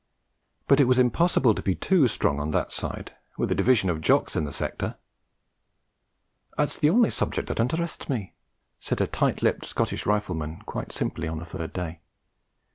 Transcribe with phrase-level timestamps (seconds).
[0.67, 4.01] But it was impossible to be too strong on that side with a Division of
[4.01, 4.95] Jocks in the sector!
[6.57, 8.33] 'It's the only subject that interests me,'
[8.79, 11.99] said a tight lipped Scottish Rifleman, quite simply, on the third day.